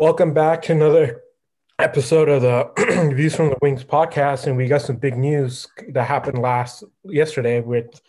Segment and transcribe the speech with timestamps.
[0.00, 1.20] Welcome back to another
[1.78, 6.08] episode of the Views from the Wings podcast, and we got some big news that
[6.08, 8.00] happened last yesterday with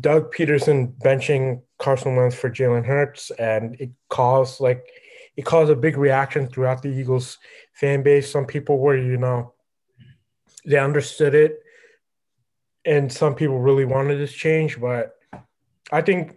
[0.00, 4.86] Doug Pederson benching Carson Wentz for Jalen Hurts, and it caused like
[5.36, 7.36] it caused a big reaction throughout the Eagles
[7.74, 8.32] fan base.
[8.32, 9.52] Some people were, you know,
[10.64, 11.58] they understood it,
[12.86, 14.80] and some people really wanted this change.
[14.80, 15.16] But
[15.92, 16.36] I think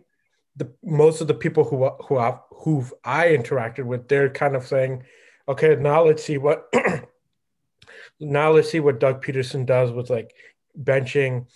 [0.57, 4.68] the most of the people who who I, who I interacted with, they're kind of
[4.68, 5.04] saying,
[5.48, 6.72] okay, now let's see what
[8.20, 10.34] now let's see what Doug Pederson does with like
[10.80, 11.48] benching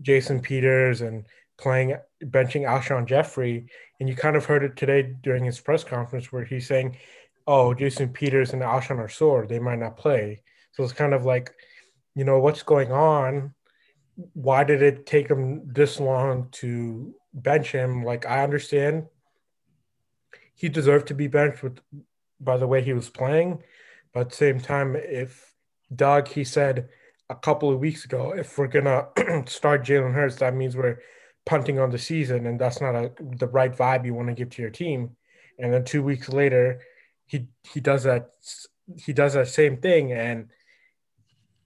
[0.00, 1.26] Jason Peters and
[1.58, 3.66] playing benching Alshon Jeffery.
[4.00, 6.96] And you kind of heard it today during his press conference where he's saying,
[7.46, 10.42] Oh, Jason Peters and Alshon are sore, they might not play.
[10.72, 11.50] So it's kind of like,
[12.14, 13.54] you know, what's going on?
[14.34, 18.04] Why did it take him this long to bench him?
[18.04, 19.06] Like I understand
[20.58, 21.78] he deserved to be benched with
[22.40, 23.62] by the way he was playing.
[24.12, 25.54] But at the same time, if
[25.94, 26.88] Doug, he said
[27.30, 29.06] a couple of weeks ago, if we're gonna
[29.46, 30.98] start Jalen Hurts, that means we're
[31.46, 34.50] punting on the season, and that's not a, the right vibe you want to give
[34.50, 35.16] to your team.
[35.60, 36.80] And then two weeks later,
[37.26, 38.30] he he does that
[38.96, 40.48] he does that same thing, and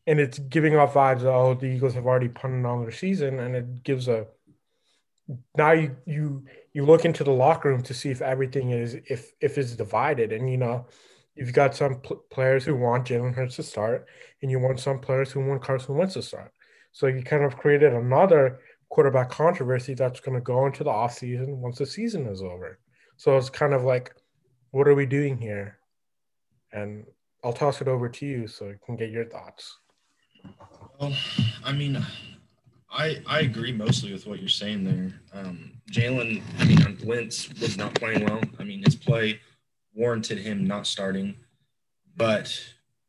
[0.07, 1.23] and it's giving off vibes.
[1.23, 4.27] Oh, the Eagles have already punted on their season, and it gives a
[5.57, 9.33] now you you you look into the locker room to see if everything is if
[9.41, 10.33] if it's divided.
[10.33, 10.87] And you know
[11.35, 14.07] you've got some pl- players who want Jalen Hurts to start
[14.41, 16.53] and you want some players who want Carson Wentz to start.
[16.93, 21.57] So you kind of created another quarterback controversy that's going to go into the offseason
[21.57, 22.79] once the season is over.
[23.17, 24.15] So it's kind of like
[24.71, 25.79] what are we doing here?
[26.73, 27.05] And
[27.45, 29.79] I'll toss it over to you so you can get your thoughts.
[30.99, 31.15] Well
[31.65, 32.05] I mean
[32.93, 35.13] I I agree mostly with what you're saying there.
[35.33, 38.41] Um, Jalen, I mean, Wentz was not playing well.
[38.59, 39.41] I mean, his play
[39.95, 41.37] warranted him not starting,
[42.17, 42.59] but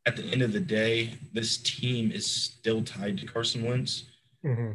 [0.06, 4.06] at the end of the day, this team is still tied to Carson Wentz.
[4.44, 4.72] Mm-hmm.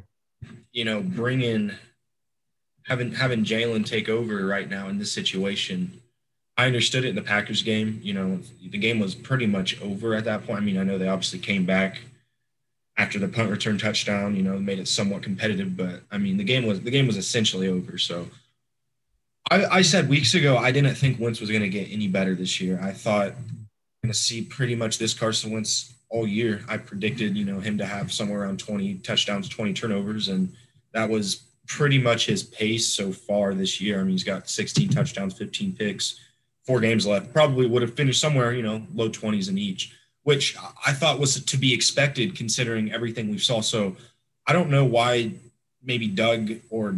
[0.73, 1.73] You know, bringing
[2.85, 6.01] having having Jalen take over right now in this situation.
[6.57, 8.01] I understood it in the Packers game.
[8.03, 10.61] You know, the game was pretty much over at that point.
[10.61, 12.01] I mean, I know they obviously came back
[12.99, 15.77] after the punt return touchdown, you know, made it somewhat competitive.
[15.77, 17.97] But I mean, the game was the game was essentially over.
[17.97, 18.27] So
[19.51, 22.35] I, I said weeks ago I didn't think Wentz was going to get any better
[22.35, 22.79] this year.
[22.83, 23.33] I thought
[24.03, 26.63] going to see pretty much this Carson Wentz all year.
[26.69, 30.53] I predicted, you know, him to have somewhere around 20 touchdowns, 20 turnovers, and
[30.93, 34.01] that was pretty much his pace so far this year.
[34.01, 36.19] I mean, he's got 16 touchdowns, 15 picks,
[36.65, 37.33] four games left.
[37.33, 39.93] Probably would have finished somewhere, you know, low 20s in each
[40.29, 43.63] which I thought was to be expected considering everything we saw.
[43.63, 43.97] So
[44.47, 45.33] I don't know why
[45.83, 46.95] maybe Doug or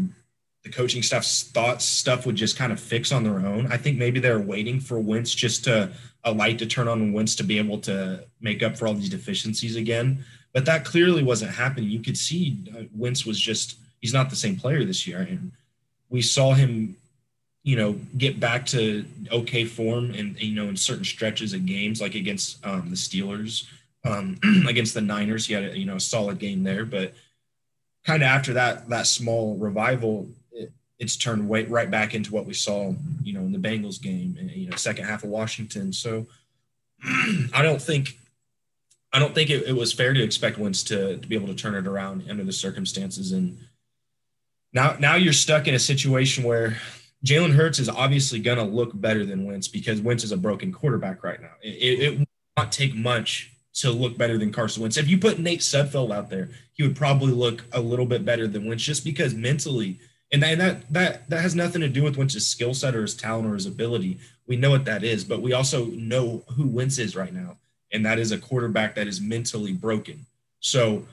[0.65, 3.69] the coaching staff thought stuff would just kind of fix on their own.
[3.71, 5.93] I think maybe they're waiting for Wentz just to
[6.25, 9.09] a light to turn on Wentz to be able to make up for all these
[9.09, 10.25] deficiencies again.
[10.53, 11.89] But that clearly wasn't happening.
[11.89, 15.53] You could see uh, Wentz was just he's not the same player this year, and
[16.09, 16.97] we saw him
[17.63, 22.01] you know, get back to okay form and, you know, in certain stretches of games,
[22.01, 23.67] like against um, the Steelers,
[24.05, 24.39] um,
[24.69, 26.85] against the Niners, he had a, you know, a solid game there.
[26.85, 27.15] But
[28.07, 32.47] kind of after that, that small revival, it, it's turned way, right back into what
[32.47, 35.93] we saw, you know, in the Bengals game and, you know, second half of Washington.
[35.93, 36.27] So
[37.53, 38.17] I don't think,
[39.13, 41.55] I don't think it, it was fair to expect Wentz to, to be able to
[41.55, 43.33] turn it around under the circumstances.
[43.33, 43.59] And
[44.73, 46.79] now, now you're stuck in a situation where
[47.25, 50.73] Jalen Hurts is obviously going to look better than Wentz because Wentz is a broken
[50.73, 51.53] quarterback right now.
[51.63, 52.27] It, it, will
[52.57, 54.97] not take much to look better than Carson Wentz.
[54.97, 58.47] If you put Nate Sudfeld out there, he would probably look a little bit better
[58.47, 59.99] than Wentz just because mentally,
[60.33, 63.15] and that, that that that has nothing to do with Wentz's skill set or his
[63.15, 64.19] talent or his ability.
[64.47, 67.59] We know what that is, but we also know who Wentz is right now,
[67.93, 70.27] and that is a quarterback that is mentally broken.
[70.61, 71.07] So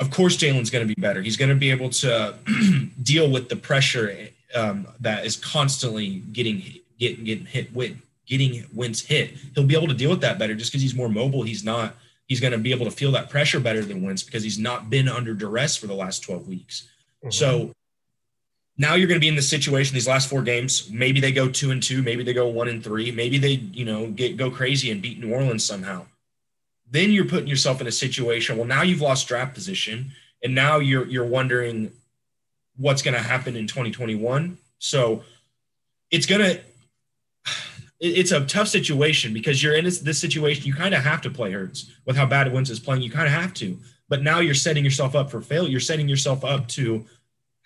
[0.00, 1.22] of course Jalen's going to be better.
[1.22, 2.34] He's going to be able to
[3.02, 4.08] deal with the pressure
[4.54, 6.62] um, that is constantly getting
[6.98, 7.96] getting getting hit with
[8.26, 9.34] getting Wentz hit.
[9.54, 11.42] He'll be able to deal with that better just because he's more mobile.
[11.42, 11.96] He's not.
[12.26, 14.88] He's going to be able to feel that pressure better than Wentz because he's not
[14.88, 16.88] been under duress for the last 12 weeks.
[17.22, 17.30] Mm-hmm.
[17.32, 17.74] So
[18.78, 20.90] now you're going to be in the situation these last four games.
[20.90, 22.02] Maybe they go two and two.
[22.02, 23.12] Maybe they go one and three.
[23.12, 26.06] Maybe they you know get go crazy and beat New Orleans somehow.
[26.90, 28.56] Then you're putting yourself in a situation.
[28.56, 30.12] Well, now you've lost draft position,
[30.42, 31.92] and now you're you're wondering
[32.76, 34.58] what's going to happen in 2021.
[34.78, 35.22] So
[36.10, 36.60] it's going to,
[38.00, 40.66] it's a tough situation because you're in this, this situation.
[40.66, 43.02] You kind of have to play Hurts with how bad Wentz is playing.
[43.02, 43.78] You kind of have to,
[44.08, 45.70] but now you're setting yourself up for failure.
[45.70, 47.04] You're setting yourself up to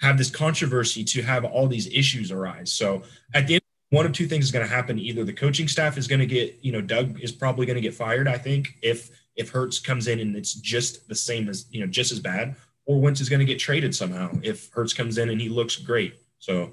[0.00, 2.70] have this controversy, to have all these issues arise.
[2.72, 3.02] So
[3.34, 4.98] at the end one of two things is going to happen.
[4.98, 7.80] Either the coaching staff is going to get, you know, Doug is probably going to
[7.80, 8.28] get fired.
[8.28, 11.86] I think if if Hurts comes in and it's just the same as you know,
[11.86, 12.56] just as bad,
[12.88, 15.76] or Wentz is going to get traded somehow if Hurts comes in and he looks
[15.76, 16.14] great.
[16.38, 16.72] So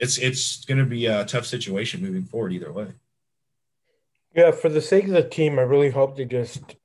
[0.00, 2.88] it's it's going to be a tough situation moving forward either way.
[4.34, 6.76] Yeah, for the sake of the team, I really hope they just.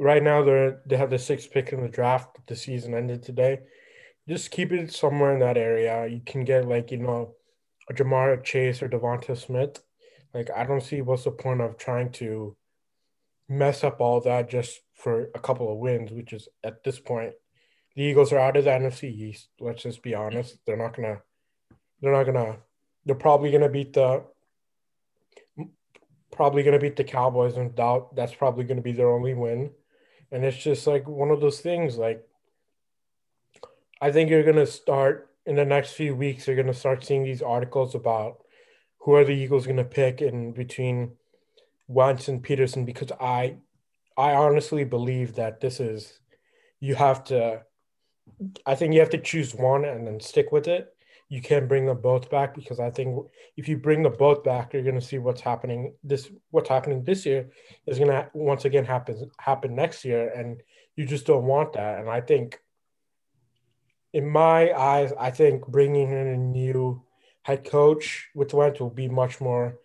[0.00, 2.38] Right now, they're they have the sixth pick in the draft.
[2.46, 3.60] The season ended today.
[4.28, 6.06] Just keep it somewhere in that area.
[6.06, 7.34] You can get like you know
[7.90, 9.82] a Ja'Marr Chase or Devonta Smith.
[10.32, 12.56] Like I don't see what's the point of trying to
[13.48, 17.32] mess up all that just for a couple of wins, which is at this point,
[17.98, 19.48] the Eagles are out of the NFC East.
[19.58, 21.20] Let's just be honest; they're not gonna,
[22.00, 22.58] they're not gonna,
[23.04, 24.22] they're probably gonna beat the,
[26.30, 29.72] probably gonna beat the Cowboys, and doubt that's probably gonna be their only win.
[30.30, 31.98] And it's just like one of those things.
[31.98, 32.24] Like,
[34.00, 37.42] I think you're gonna start in the next few weeks, you're to start seeing these
[37.42, 38.44] articles about
[38.98, 41.16] who are the Eagles to pick in between
[41.88, 43.56] Wentz and Pederson because I,
[44.16, 46.20] I honestly believe that this is,
[46.78, 47.64] you have to,
[48.66, 50.94] I think you have to choose one and then stick with it.
[51.28, 53.26] You can't bring them both back because I think
[53.56, 55.92] if you bring them both back, you're going to see what's happening.
[56.02, 57.50] This what's happening this year
[57.86, 60.62] is going to once again happen happen next year, and
[60.96, 62.00] you just don't want that.
[62.00, 62.58] And I think
[64.14, 67.02] in my eyes, I think bringing in a new
[67.42, 69.78] head coach with Wentz will be much more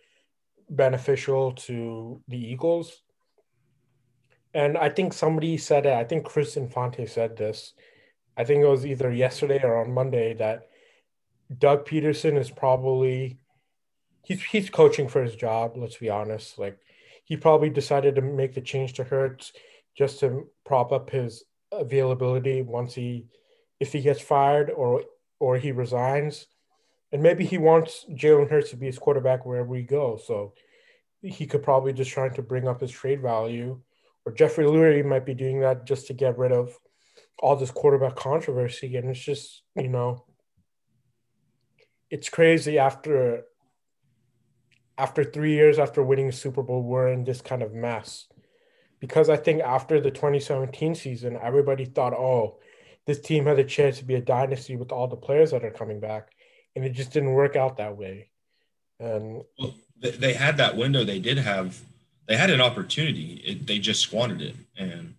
[0.70, 3.02] beneficial to the Eagles.
[4.54, 5.92] And I think somebody said it.
[5.92, 7.74] I think Chris Infante said this.
[8.36, 10.68] I think it was either yesterday or on Monday that
[11.56, 13.38] Doug Pederson is probably
[14.22, 15.72] he's he's coaching for his job.
[15.76, 16.58] Let's be honest.
[16.58, 16.78] Like
[17.24, 19.52] he probably decided to make the change to Hurts
[19.96, 23.26] just to prop up his availability once he
[23.80, 25.02] if he gets fired or
[25.38, 26.46] or he resigns.
[27.12, 30.26] And maybe he wants Jalen Hurts to be his quarterback wherever he goes.
[30.26, 30.54] So
[31.22, 33.80] he could probably just trying to bring up his trade value.
[34.26, 36.76] Or Jeffrey Lurie might be doing that just to get rid of
[37.38, 38.96] all this quarterback controversy.
[38.96, 40.24] And it's just, you know,
[42.10, 43.44] it's crazy after
[44.96, 48.26] after three years after winning the Super Bowl, we're in this kind of mess.
[49.00, 52.58] Because I think after the 2017 season, everybody thought, oh,
[53.06, 55.70] this team had a chance to be a dynasty with all the players that are
[55.70, 56.30] coming back,
[56.74, 58.30] and it just didn't work out that way.
[58.98, 61.04] And well, they had that window.
[61.04, 61.80] They did have.
[62.26, 63.42] They had an opportunity.
[63.44, 65.16] It, they just squandered it, and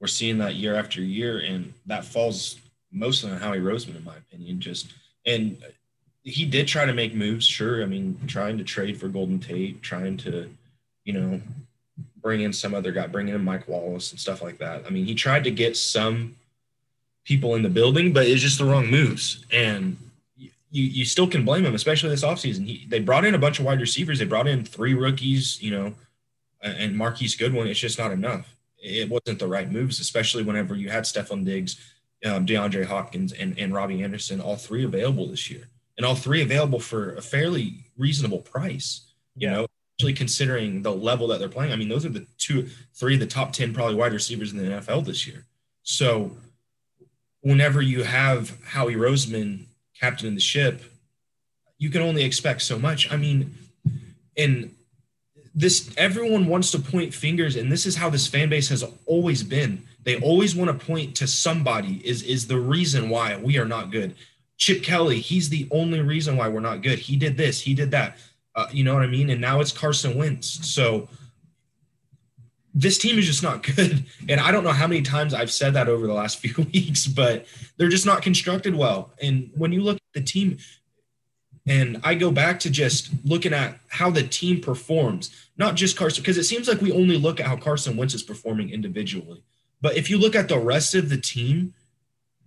[0.00, 1.40] we're seeing that year after year.
[1.40, 2.60] And that falls
[2.92, 4.60] mostly on Howie Roseman, in my opinion.
[4.60, 4.94] Just
[5.26, 5.62] and
[6.22, 7.46] he did try to make moves.
[7.46, 10.48] Sure, I mean, trying to trade for Golden Tate, trying to,
[11.04, 11.40] you know,
[12.20, 14.84] bring in some other guy, bring in Mike Wallace and stuff like that.
[14.86, 16.36] I mean, he tried to get some
[17.24, 19.44] people in the building, but it's just the wrong moves.
[19.52, 19.96] And
[20.36, 22.66] you, you still can blame him, especially this offseason.
[22.66, 24.18] He, they brought in a bunch of wide receivers.
[24.18, 25.94] They brought in three rookies, you know,
[26.62, 27.68] and Marquise Goodwin.
[27.68, 28.54] It's just not enough.
[28.82, 31.78] It wasn't the right moves, especially whenever you had Stefon Diggs,
[32.24, 36.42] um, DeAndre Hopkins, and, and Robbie Anderson, all three available this year, and all three
[36.42, 39.12] available for a fairly reasonable price.
[39.34, 39.54] You yeah.
[39.54, 39.66] know,
[39.98, 41.72] actually considering the level that they're playing.
[41.72, 44.58] I mean, those are the two, three of the top 10 probably wide receivers in
[44.58, 45.44] the NFL this year.
[45.82, 46.36] So
[47.40, 49.66] whenever you have Howie Roseman
[49.98, 50.82] captain in the ship,
[51.78, 53.10] you can only expect so much.
[53.10, 53.54] I mean,
[54.36, 54.72] and
[55.58, 59.42] this everyone wants to point fingers, and this is how this fan base has always
[59.42, 59.82] been.
[60.04, 63.90] They always want to point to somebody is is the reason why we are not
[63.90, 64.14] good.
[64.56, 67.00] Chip Kelly, he's the only reason why we're not good.
[67.00, 68.18] He did this, he did that.
[68.54, 69.30] Uh, you know what I mean?
[69.30, 70.68] And now it's Carson Wentz.
[70.72, 71.08] So
[72.72, 74.04] this team is just not good.
[74.28, 77.08] And I don't know how many times I've said that over the last few weeks,
[77.08, 77.46] but
[77.76, 79.12] they're just not constructed well.
[79.20, 80.58] And when you look at the team,
[81.68, 86.22] and I go back to just looking at how the team performs, not just Carson,
[86.22, 89.42] because it seems like we only look at how Carson Wentz is performing individually.
[89.80, 91.74] But if you look at the rest of the team,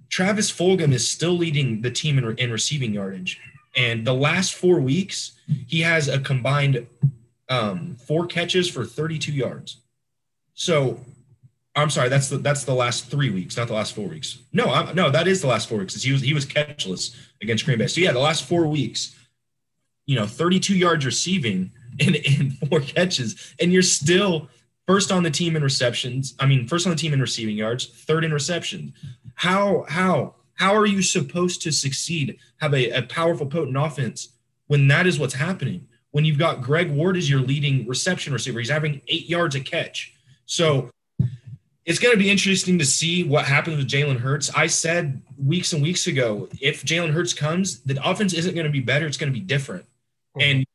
[0.09, 3.39] Travis Fulgham is still leading the team in, in receiving yardage.
[3.75, 5.33] And the last four weeks,
[5.67, 6.87] he has a combined
[7.47, 9.77] um, four catches for 32 yards.
[10.53, 10.99] So
[11.75, 14.39] I'm sorry, that's the that's the last three weeks, not the last four weeks.
[14.51, 16.01] No, I'm, no, that is the last four weeks.
[16.01, 17.87] He was he was catchless against Green Bay.
[17.87, 19.15] So yeah, the last four weeks,
[20.05, 24.49] you know, 32 yards receiving and, and four catches, and you're still
[24.85, 26.35] first on the team in receptions.
[26.39, 28.93] I mean, first on the team in receiving yards, third in receptions.
[29.35, 32.37] How how how are you supposed to succeed?
[32.59, 34.29] Have a, a powerful, potent offense
[34.67, 35.87] when that is what's happening?
[36.11, 39.61] When you've got Greg Ward as your leading reception receiver, he's having eight yards a
[39.61, 40.13] catch
[40.51, 40.89] so
[41.85, 44.51] it's going to be interesting to see what happens with Jalen Hurts.
[44.55, 48.71] I said weeks and weeks ago, if Jalen Hurts comes, the offense isn't going to
[48.71, 49.85] be better; it's going to be different.
[50.37, 50.41] Mm-hmm.
[50.41, 50.65] And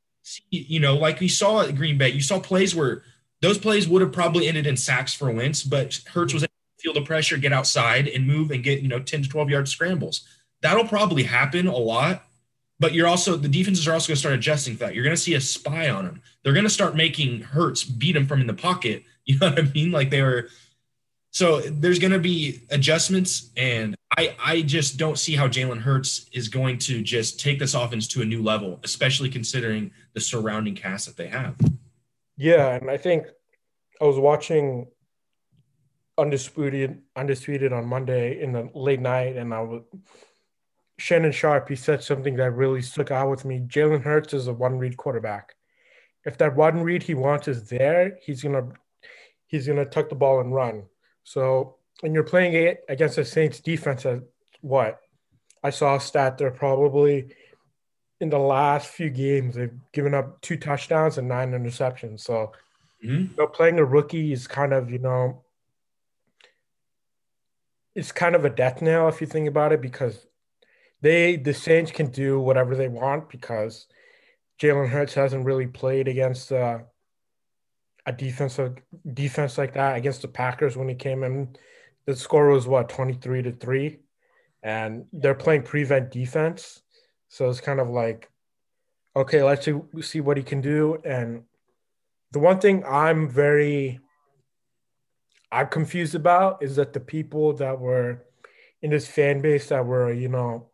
[0.50, 3.02] you know, like we saw at Green Bay, you saw plays where
[3.42, 6.82] those plays would have probably ended in sacks for Wentz, but Hurts was able to
[6.82, 9.68] feel the pressure, get outside and move and get, you know, 10 to 12 yard
[9.68, 10.26] scrambles.
[10.62, 12.24] That'll probably happen a lot,
[12.80, 14.94] but you're also, the defenses are also going to start adjusting for that.
[14.94, 16.22] You're going to see a spy on them.
[16.42, 19.04] They're going to start making Hurts beat him from in the pocket.
[19.28, 19.90] You know what I mean?
[19.90, 20.50] Like they were,
[21.36, 26.30] so there's going to be adjustments, and I I just don't see how Jalen Hurts
[26.32, 30.74] is going to just take this offense to a new level, especially considering the surrounding
[30.74, 31.54] cast that they have.
[32.38, 33.26] Yeah, and I think
[34.00, 34.86] I was watching
[36.16, 39.82] Undisputed Undisputed on Monday in the late night, and I was
[40.98, 41.68] Shannon Sharpe.
[41.68, 43.58] He said something that really stuck out with me.
[43.58, 45.54] Jalen Hurts is a one read quarterback.
[46.24, 48.68] If that one read he wants is there, he's gonna
[49.48, 50.84] he's gonna tuck the ball and run.
[51.26, 54.22] So when you're playing it against the Saints defense, at
[54.60, 55.00] what
[55.60, 57.34] I saw a stat, they're probably
[58.20, 62.20] in the last few games, they've given up two touchdowns and nine interceptions.
[62.20, 62.52] So,
[63.04, 63.12] mm-hmm.
[63.12, 65.42] you know, playing a rookie is kind of, you know,
[67.96, 70.28] it's kind of a death nail if you think about it because
[71.00, 73.88] they, the Saints can do whatever they want because
[74.62, 76.78] Jalen Hurts hasn't really played against uh,
[78.06, 78.76] a defensive
[79.12, 81.56] defense like that against the Packers when he came in.
[82.06, 83.98] The score was what, 23 to 3.
[84.62, 86.82] And they're playing prevent defense
[87.28, 88.30] so it's kind of like,
[89.14, 90.98] okay, let's see, see what he can do.
[91.04, 91.42] And
[92.32, 94.00] the one thing I'm very
[95.50, 98.24] I'm confused about is that the people that were
[98.82, 100.70] in this fan base that were, you know,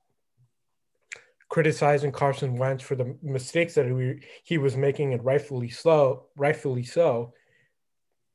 [1.52, 6.82] criticizing Carson Wentz for the mistakes that he, he was making and rightfully so, rightfully
[6.82, 7.34] so.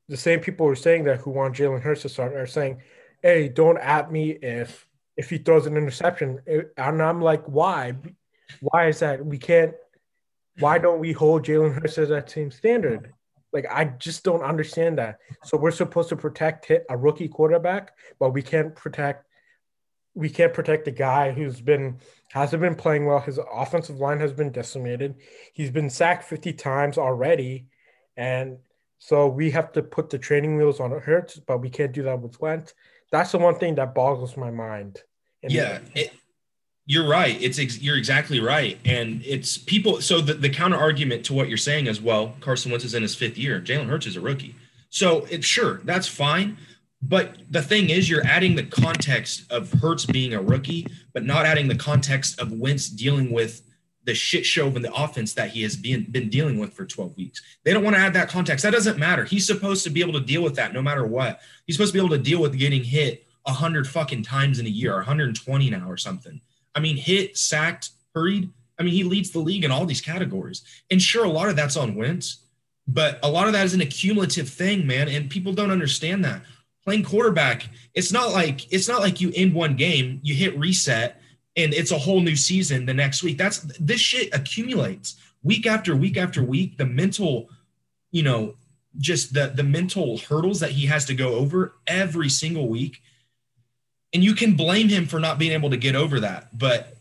[0.08, 2.84] The same people were saying that who want Jalen Hurts to start are saying,
[3.24, 6.40] "Hey, don't at me if if he throws an interception.
[6.78, 7.96] And I'm like, why?
[8.62, 9.26] Why is that?
[9.26, 9.74] We can't.
[10.60, 13.14] Why don't we hold Jalen Hurts to that same standard?
[13.52, 15.18] Like I just don't understand that.
[15.44, 19.26] So we're supposed to protect a rookie quarterback, but we can't protect.
[20.18, 23.20] We can't protect the guy who's been hasn't been playing well.
[23.20, 25.16] His offensive line has been decimated.
[25.54, 27.68] He's been sacked 50 times already,
[28.18, 28.58] and
[29.00, 32.20] so we have to put the training wheels on Hurts, but we can't do that
[32.20, 32.74] with Wentz.
[33.12, 35.02] That's the one thing that boggles my mind.
[35.44, 36.12] Yeah, it,
[36.88, 37.40] you're right.
[37.42, 40.02] It's ex- you're exactly right, and it's people.
[40.02, 42.36] So the, the counter argument to what you're saying is, well.
[42.40, 43.62] Carson Wentz is in his fifth year.
[43.62, 44.56] Jalen Hurts is a rookie,
[44.90, 46.58] so it's sure that's fine.
[47.02, 51.46] But the thing is, you're adding the context of Hurts being a rookie, but not
[51.46, 53.62] adding the context of Wentz dealing with
[54.04, 57.16] the shit show in the offense that he has been, been dealing with for 12
[57.18, 57.42] weeks.
[57.66, 58.64] They don't want to add that context.
[58.64, 59.26] That doesn't matter.
[59.26, 61.42] He's supposed to be able to deal with that no matter what.
[61.66, 64.70] He's supposed to be able to deal with getting hit 100 fucking times in a
[64.70, 66.40] year, 120 now or something.
[66.74, 68.50] I mean, hit, sacked, hurried.
[68.80, 70.64] I mean, he leads the league in all these categories.
[70.90, 72.46] And sure, a lot of that's on Wentz,
[72.88, 75.10] but a lot of that is an accumulative thing, man.
[75.10, 76.44] And people don't understand that.
[76.88, 81.22] Playing quarterback, it's not like it's not like you end one game, you hit reset,
[81.58, 83.38] and it's a whole new season the next week.
[83.38, 86.78] That's this shit accumulates week after week after week.
[86.78, 87.50] The mental,
[88.12, 88.56] you know,
[89.00, 93.02] just the the mental hurdles that he has to go over every single week.
[94.14, 96.96] And you can blame him for not being able to get over that, but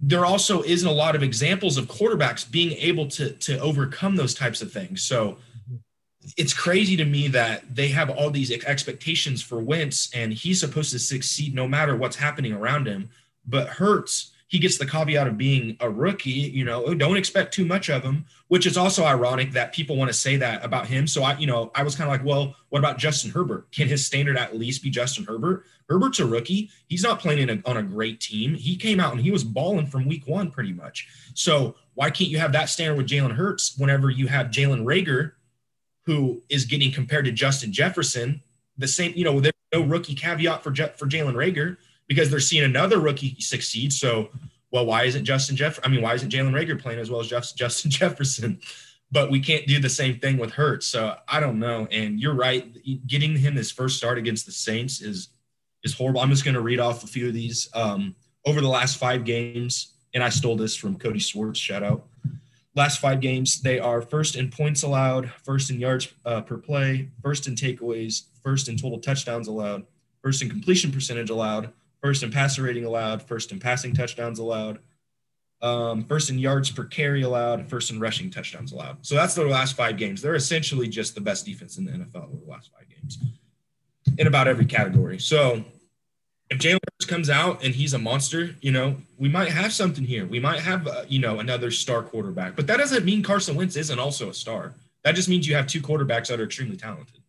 [0.00, 4.32] there also isn't a lot of examples of quarterbacks being able to to overcome those
[4.32, 5.02] types of things.
[5.02, 5.36] So
[6.36, 10.90] it's crazy to me that they have all these expectations for Wentz and he's supposed
[10.92, 13.10] to succeed no matter what's happening around him.
[13.46, 17.66] But Hurts, he gets the caveat of being a rookie, you know, don't expect too
[17.66, 21.06] much of him, which is also ironic that people want to say that about him.
[21.06, 23.70] So I, you know, I was kind of like, well, what about Justin Herbert?
[23.72, 25.64] Can his standard at least be Justin Herbert?
[25.88, 26.70] Herbert's a rookie.
[26.88, 28.54] He's not playing a, on a great team.
[28.54, 31.08] He came out and he was balling from week one pretty much.
[31.34, 35.32] So why can't you have that standard with Jalen Hurts whenever you have Jalen Reagor,
[36.06, 38.42] who is getting compared to Justin Jefferson?
[38.78, 42.64] The same, you know, there's no rookie caveat for for Jalen Reagor because they're seeing
[42.64, 43.92] another rookie succeed.
[43.92, 44.30] So,
[44.70, 45.78] well, why isn't Justin Jeff?
[45.84, 48.60] I mean, why isn't Jalen Reagor playing as well as Justin Jefferson?
[49.10, 50.86] But we can't do the same thing with Hurts.
[50.86, 51.86] So I don't know.
[51.90, 52.76] And you're right.
[53.06, 55.28] Getting him his first start against the Saints is
[55.84, 56.20] is horrible.
[56.20, 57.68] I'm just going to read off a few of these.
[57.74, 61.58] Um, over the last five games, and I stole this from Cody Swartz.
[61.58, 62.06] Shout out.
[62.76, 67.08] Last five games, they are first in points allowed, first in yards uh, per play,
[67.22, 69.84] first in takeaways, first in total touchdowns allowed,
[70.22, 74.80] first in completion percentage allowed, first in passer rating allowed, first in passing touchdowns allowed,
[75.62, 78.98] um, first in yards per carry allowed, first in rushing touchdowns allowed.
[79.06, 80.20] So that's the last five games.
[80.20, 83.18] They're essentially just the best defense in the NFL over the last five games
[84.18, 85.18] in about every category.
[85.18, 85.64] So
[86.50, 90.04] if Jalen Hurts comes out and he's a monster, you know, we might have something
[90.04, 90.26] here.
[90.26, 92.54] We might have, uh, you know, another star quarterback.
[92.56, 94.74] But that doesn't mean Carson Wentz isn't also a star.
[95.02, 97.20] That just means you have two quarterbacks that are extremely talented.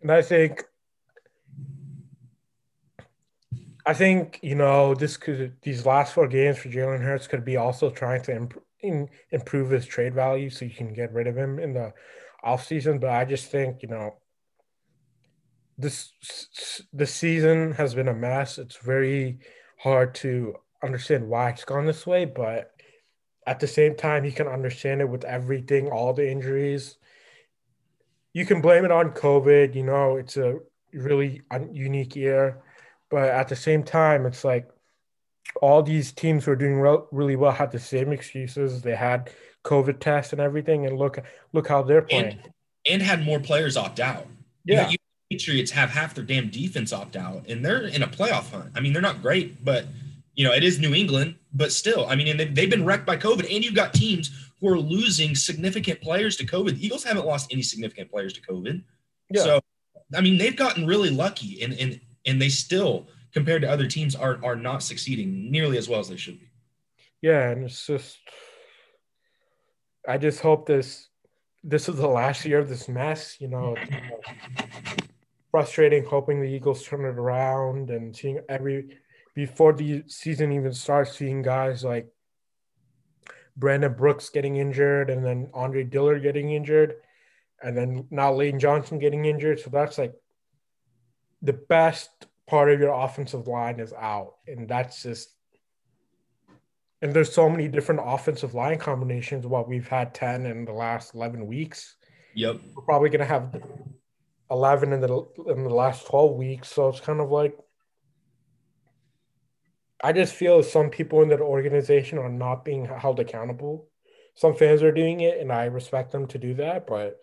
[0.00, 0.64] And I think,
[3.84, 7.56] I think you know this could these last four games for Jalen Hurts could be
[7.56, 11.58] also trying to imp- improve his trade value so you can get rid of him
[11.58, 11.92] in the
[12.44, 13.00] offseason.
[13.00, 14.14] But I just think you know
[15.78, 16.12] this
[16.92, 18.58] the season has been a mess.
[18.58, 19.38] It's very
[19.78, 22.72] hard to understand why it's gone this way, but
[23.46, 26.96] at the same time, you can understand it with everything, all the injuries.
[28.32, 29.74] You can blame it on COVID.
[29.74, 30.60] You know, it's a
[30.92, 32.62] really unique year,
[33.10, 34.68] but at the same time, it's like
[35.60, 38.82] all these teams who are doing re- really well had the same excuses.
[38.82, 39.30] They had
[39.64, 41.18] COVID tests and everything, and look
[41.52, 42.52] look how they're playing, and,
[42.88, 44.26] and had more players opt out.
[44.64, 44.98] Yeah, you,
[45.32, 48.70] Patriots have half their damn defense opt out, and they're in a playoff hunt.
[48.74, 49.86] I mean, they're not great, but
[50.34, 53.16] you know, it is New England, but still, I mean, and they've been wrecked by
[53.16, 56.76] COVID, and you've got teams who are losing significant players to COVID.
[56.76, 58.82] The Eagles haven't lost any significant players to COVID,
[59.30, 59.42] yeah.
[59.42, 59.60] so
[60.14, 64.14] I mean, they've gotten really lucky, and and and they still, compared to other teams,
[64.14, 66.50] are are not succeeding nearly as well as they should be.
[67.22, 68.18] Yeah, and it's just,
[70.06, 71.08] I just hope this
[71.64, 73.40] this is the last year of this mess.
[73.40, 73.76] You know,
[75.52, 78.98] frustrating hoping the Eagles turn it around and seeing every
[79.34, 82.08] before the season even starts, seeing guys like
[83.56, 86.96] Brandon Brooks getting injured and then Andre Dillard getting injured,
[87.62, 89.60] and then now Lane Johnson getting injured.
[89.60, 90.14] So that's like
[91.42, 92.10] the best
[92.46, 94.34] part of your offensive line is out.
[94.46, 95.28] And that's just
[97.02, 99.46] and there's so many different offensive line combinations.
[99.46, 101.96] What we've had 10 in the last 11 weeks.
[102.34, 102.60] Yep.
[102.74, 103.60] We're probably going to have
[104.52, 107.56] 11 in the in the last 12 weeks so it's kind of like
[110.04, 113.88] i just feel some people in that organization are not being held accountable
[114.34, 117.18] some fans are doing it and i respect them to do that but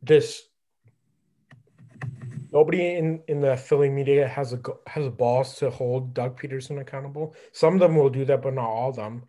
[0.00, 0.42] this
[2.52, 6.80] nobody in in the Philly media has a has a balls to hold Doug Pederson
[6.80, 7.34] accountable.
[7.52, 9.24] Some of them will do that, but not all of them.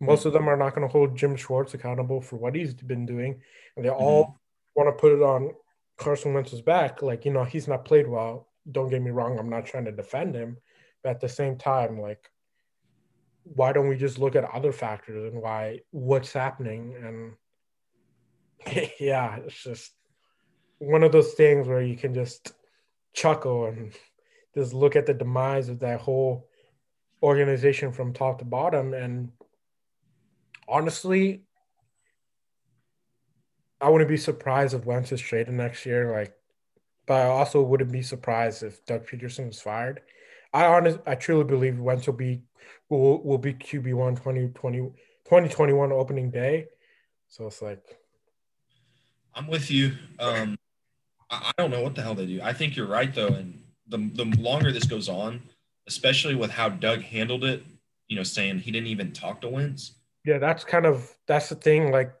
[0.00, 3.06] Most of them are not going to hold Jim Schwartz accountable for what he's been
[3.06, 3.40] doing,
[3.76, 4.80] and they all mm-hmm.
[4.80, 5.52] want to put it on
[5.96, 8.48] Carson Wentz's back, like, you know, he's not played well.
[8.70, 9.38] Don't get me wrong.
[9.38, 10.58] I'm not trying to defend him.
[11.02, 12.30] But at the same time, like,
[13.44, 16.94] why don't we just look at other factors and why what's happening?
[18.66, 19.92] And yeah, it's just
[20.78, 22.52] one of those things where you can just
[23.14, 23.92] chuckle and
[24.54, 26.48] just look at the demise of that whole
[27.22, 28.92] organization from top to bottom.
[28.92, 29.30] And
[30.68, 31.45] honestly,
[33.80, 36.12] I wouldn't be surprised if Wentz is traded next year.
[36.12, 36.34] Like,
[37.06, 40.00] but I also wouldn't be surprised if Doug Pederson is fired.
[40.52, 42.42] I honest, I truly believe Wentz will be
[42.88, 46.66] will, will be QB one 2020, 2021 opening day.
[47.28, 47.84] So it's like,
[49.34, 49.92] I'm with you.
[50.18, 50.56] Um,
[51.30, 52.40] I, I don't know what the hell they do.
[52.42, 55.42] I think you're right though, and the the longer this goes on,
[55.86, 57.62] especially with how Doug handled it,
[58.08, 59.92] you know, saying he didn't even talk to Wentz.
[60.24, 61.92] Yeah, that's kind of that's the thing.
[61.92, 62.12] Like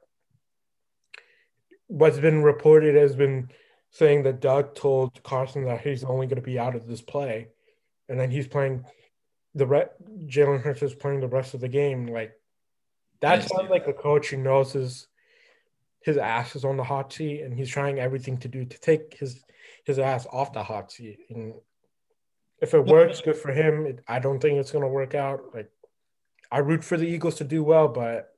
[1.88, 3.50] what's been reported has been
[3.90, 7.48] saying that Doug told Carson that he's only going to be out of this play,
[8.08, 8.84] and then he's playing
[9.54, 9.88] the re-
[10.26, 12.06] Jalen Hurts is playing the rest of the game.
[12.06, 12.32] Like
[13.20, 15.06] that sounds like a coach who knows his
[16.02, 19.16] his ass is on the hot seat, and he's trying everything to do to take
[19.18, 19.42] his
[19.84, 21.18] his ass off the hot seat.
[21.30, 21.54] And
[22.60, 23.86] if it works, good for him.
[23.86, 25.54] It, I don't think it's going to work out.
[25.54, 25.70] Like
[26.50, 28.32] I root for the Eagles to do well, but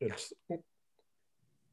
[0.00, 0.32] it's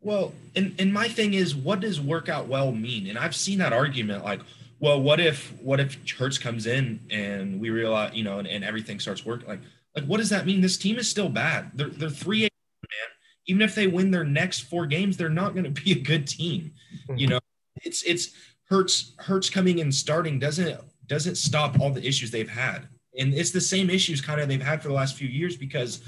[0.01, 3.07] well, and and my thing is, what does work out well mean?
[3.07, 4.41] And I've seen that argument, like,
[4.79, 8.63] well, what if what if Hurts comes in and we realize, you know, and, and
[8.63, 9.47] everything starts working?
[9.47, 9.61] Like,
[9.95, 10.59] like what does that mean?
[10.59, 11.71] This team is still bad.
[11.75, 13.09] They're they're three eight man.
[13.45, 16.27] Even if they win their next four games, they're not going to be a good
[16.27, 16.73] team.
[17.03, 17.17] Mm-hmm.
[17.17, 17.39] You know,
[17.83, 18.31] it's it's
[18.65, 22.87] Hurts Hurts coming and starting doesn't doesn't stop all the issues they've had,
[23.19, 26.01] and it's the same issues kind of they've had for the last few years because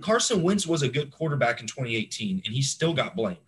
[0.00, 3.38] Carson Wentz was a good quarterback in 2018, and he still got blamed.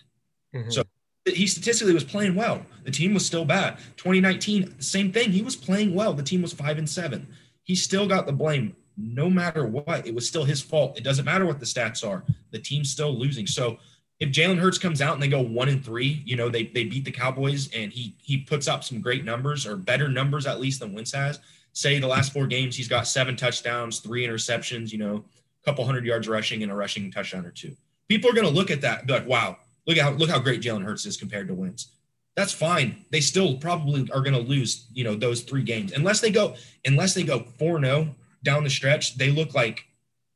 [0.55, 0.71] Mm-hmm.
[0.71, 0.83] So
[1.27, 2.63] he statistically was playing well.
[2.85, 3.79] The team was still bad.
[3.97, 5.31] 2019, same thing.
[5.33, 6.15] He was playing well.
[6.15, 7.27] The team was five and seven.
[7.63, 8.75] He still got the blame.
[8.97, 10.99] No matter what, it was still his fault.
[10.99, 12.25] It doesn't matter what the stats are.
[12.51, 13.47] The team's still losing.
[13.47, 13.79] So
[14.19, 16.85] if Jalen Hurts comes out and they go one and three, you know, they they
[16.85, 20.61] beat the Cowboys and he he puts up some great numbers or better numbers at
[20.61, 21.41] least than Wentz has.
[21.73, 25.25] Say the last four games, he's got seven touchdowns, three interceptions, you know,
[25.65, 27.77] couple hundred yards rushing and a rushing touchdown or two.
[28.09, 30.39] People are going to look at that and be like, wow, look how look how
[30.39, 31.93] great Jalen Hurts is compared to Wentz.
[32.37, 33.05] that's fine.
[33.11, 36.55] They still probably are going to lose, you know, those three games unless they go
[36.85, 39.17] unless they go 4-0 down the stretch.
[39.17, 39.85] They look like,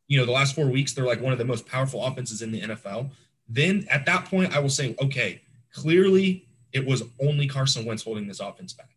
[0.09, 2.53] you know, the last 4 weeks they're like one of the most powerful offenses in
[2.53, 3.11] the NFL.
[3.49, 5.41] Then at that point I will say, okay,
[5.73, 8.91] clearly it was only Carson Wentz holding this offense back.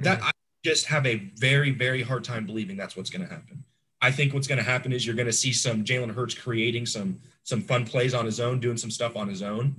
[0.00, 0.22] That.
[0.22, 0.30] I
[0.64, 3.64] just have a very very hard time believing that's what's going to happen.
[4.02, 6.86] I think what's going to happen is you're going to see some Jalen Hurts creating
[6.86, 9.74] some some fun plays on his own, doing some stuff on his own,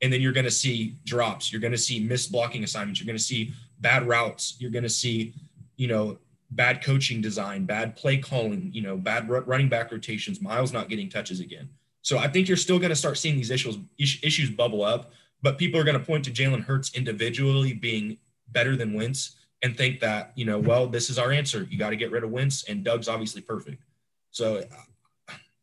[0.00, 1.52] and then you're going to see drops.
[1.52, 3.00] You're going to see missed blocking assignments.
[3.00, 4.56] You're going to see bad routes.
[4.58, 5.34] You're going to see,
[5.76, 6.18] you know,
[6.50, 10.40] bad coaching design, bad play calling, you know, bad running back rotations.
[10.40, 11.68] Miles not getting touches again.
[12.02, 15.58] So I think you're still going to start seeing these issues issues bubble up, but
[15.58, 20.00] people are going to point to Jalen Hurts individually being better than Wentz and think
[20.00, 21.66] that, you know, well, this is our answer.
[21.70, 23.82] You got to get rid of Wentz and Doug's obviously perfect.
[24.30, 24.64] So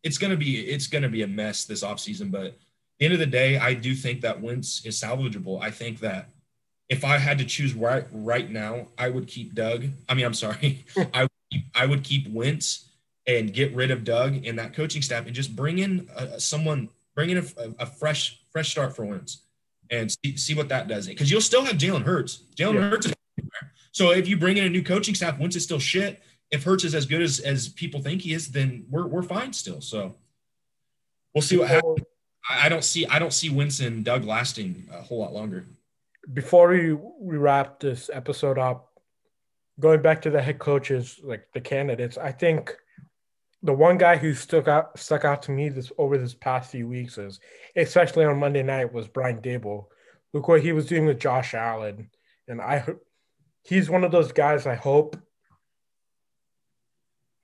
[0.04, 2.58] it's going to be it's going to be a mess this offseason, but
[3.00, 5.62] the end of the day, I do think that Wentz is salvageable.
[5.62, 6.30] I think that
[6.90, 9.86] if I had to choose right right now, I would keep Doug.
[10.08, 12.90] I mean, I'm sorry, I would keep, I would keep Wentz
[13.28, 16.90] and get rid of Doug and that coaching staff and just bring in uh, someone,
[17.16, 17.44] bring in a,
[17.80, 19.44] a, fresh fresh start for Wentz
[19.92, 21.08] and see, see what that does.
[21.08, 22.44] Because you'll still have Jalen Hurts.
[22.56, 22.90] Jalen yeah.
[22.90, 23.14] Hurts is
[24.00, 26.86] so if you bring in a new coaching staff, once it's still shit, if Hurts
[26.86, 29.82] is as good as, as people think he is, then we're, we're fine still.
[29.82, 30.16] So
[31.36, 32.00] we'll see what happens.
[32.50, 35.68] I don't see I don't see Winston Doug lasting a whole lot longer.
[36.32, 39.02] Before we, we wrap this episode up,
[39.82, 42.74] going back to the head coaches, like the candidates, I think
[43.64, 46.88] the one guy who stuck out stuck out to me this over this past few
[46.88, 47.42] weeks is,
[47.76, 49.88] especially on Monday night, was Brian Daboll.
[50.32, 52.10] Look what he was doing with Josh Allen,
[52.48, 52.86] and I
[53.70, 54.66] he's one of those guys.
[54.66, 55.16] I hope.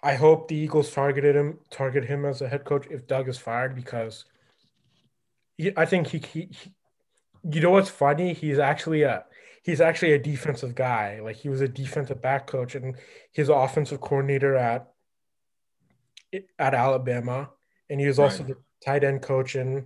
[0.03, 3.39] I hope the Eagles targeted him, target him as a head coach if Doug is
[3.39, 4.25] fired because
[5.57, 6.73] he, I think he, he, he,
[7.49, 8.33] you know what's funny?
[8.33, 9.25] He's actually a
[9.63, 11.21] he's actually a defensive guy.
[11.21, 12.95] Like he was a defensive back coach and
[13.35, 14.87] an offensive coordinator at
[16.59, 17.49] at Alabama,
[17.89, 18.49] and he was also right.
[18.49, 19.85] the tight end coach in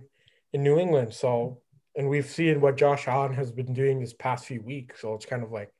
[0.52, 1.14] in New England.
[1.14, 1.62] So,
[1.96, 5.00] and we've seen what Josh Allen has been doing this past few weeks.
[5.00, 5.72] So it's kind of like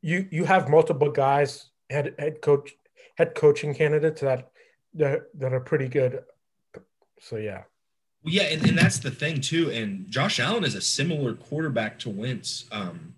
[0.00, 2.74] you you have multiple guys head head coach
[3.16, 4.50] head coaching candidates that
[4.94, 6.24] that that are pretty good.
[7.20, 7.62] So yeah.
[8.24, 9.70] Yeah, and, and that's the thing too.
[9.70, 12.66] And Josh Allen is a similar quarterback to Wentz.
[12.72, 13.14] Um,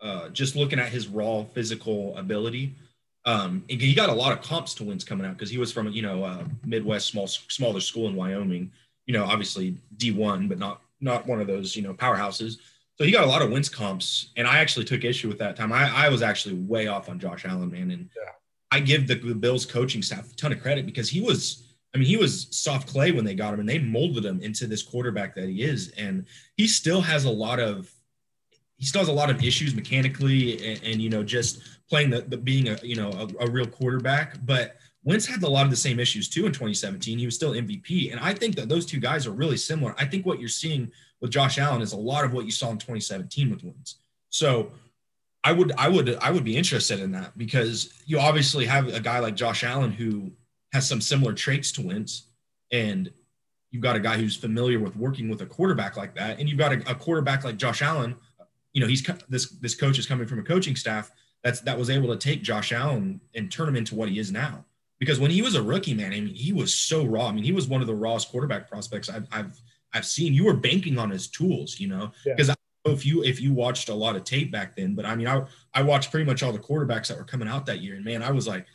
[0.00, 2.74] uh, just looking at his raw physical ability,
[3.26, 5.88] um, he got a lot of comps to Wentz coming out because he was from
[5.88, 8.72] you know uh, Midwest small smaller school in Wyoming.
[9.06, 12.58] You know, obviously D one, but not not one of those you know powerhouses.
[13.00, 15.56] So he got a lot of Wentz comps, and I actually took issue with that
[15.56, 15.72] time.
[15.72, 18.32] I, I was actually way off on Josh Allen, man, and yeah.
[18.70, 21.98] I give the, the Bills coaching staff a ton of credit because he was, I
[21.98, 24.82] mean, he was soft clay when they got him, and they molded him into this
[24.82, 26.26] quarterback that he is, and
[26.58, 27.90] he still has a lot of,
[28.76, 32.20] he still has a lot of issues mechanically, and, and you know, just playing the,
[32.20, 34.76] the being a you know a, a real quarterback, but.
[35.02, 37.18] Wentz had a lot of the same issues too in 2017.
[37.18, 38.10] He was still MVP.
[38.10, 39.94] And I think that those two guys are really similar.
[39.96, 42.70] I think what you're seeing with Josh Allen is a lot of what you saw
[42.70, 43.96] in 2017 with Wentz.
[44.30, 44.72] So
[45.42, 49.00] I would I would I would be interested in that because you obviously have a
[49.00, 50.32] guy like Josh Allen who
[50.72, 52.24] has some similar traits to Wentz,
[52.70, 53.10] and
[53.70, 56.58] you've got a guy who's familiar with working with a quarterback like that, and you've
[56.58, 58.16] got a, a quarterback like Josh Allen.
[58.72, 61.10] You know, he's this this coach is coming from a coaching staff
[61.42, 64.30] that's that was able to take Josh Allen and turn him into what he is
[64.30, 64.64] now.
[64.98, 67.28] Because when he was a rookie, man, I mean, he was so raw.
[67.28, 69.58] I mean, he was one of the rawest quarterback prospects I've, I've
[69.92, 72.54] I've seen you were banking on his tools, you know, because yeah.
[72.54, 75.04] I don't know if you if you watched a lot of tape back then, but
[75.04, 77.80] I mean, I I watched pretty much all the quarterbacks that were coming out that
[77.80, 78.66] year, and man, I was like,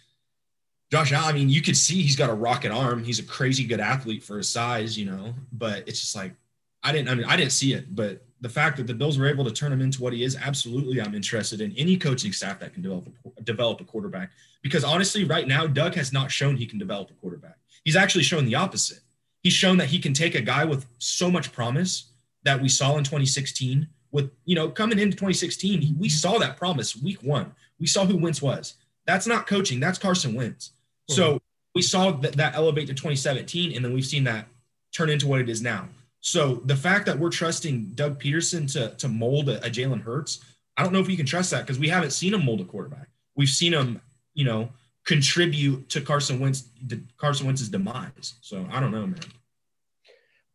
[0.92, 3.04] Josh I mean, you could see he's got a rocket arm.
[3.04, 6.36] He's a crazy good athlete for his size, you know, but it's just like
[6.84, 7.10] I didn't.
[7.10, 9.52] I mean, I didn't see it, but the fact that the Bills were able to
[9.52, 12.84] turn him into what he is, absolutely, I'm interested in any coaching staff that can
[12.84, 14.32] develop a, develop a quarterback.
[14.62, 17.58] Because honestly, right now, Doug has not shown he can develop a quarterback.
[17.84, 19.00] He's actually shown the opposite
[19.46, 22.10] he's shown that he can take a guy with so much promise
[22.44, 26.96] that we saw in 2016 with you know coming into 2016 we saw that promise
[26.98, 27.54] week one.
[27.80, 28.74] We saw who Wentz was.
[29.06, 29.80] That's not coaching.
[29.80, 30.72] That's Carson Wentz.
[31.10, 31.16] Mm-hmm.
[31.16, 31.42] so
[31.76, 34.48] we saw that, that elevate to 2017 and then we've seen that
[34.92, 35.88] turn into what it is now.
[36.22, 40.44] So the fact that we're trusting Doug Pederson to, to mold a, a Jalen Hurts
[40.78, 42.66] I don't know if you can trust that because we haven't seen him mold a
[42.66, 43.08] quarterback.
[43.36, 44.02] We've seen him
[44.34, 44.70] you know
[45.06, 46.70] contribute to Carson Wentz
[47.18, 48.36] Carson Wentz's demise.
[48.42, 49.20] So I don't know, man.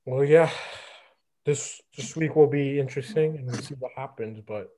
[0.04, 0.50] Well, yeah,
[1.44, 4.40] this this week will be interesting, and we'll see what happens.
[4.46, 4.70] But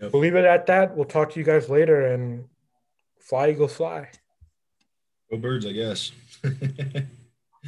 [0.00, 0.12] yep.
[0.12, 0.96] we'll leave it at that.
[0.96, 2.44] We'll talk to you guys later, and
[3.20, 4.10] fly Eagles fly.
[5.30, 6.12] Go birds, I guess.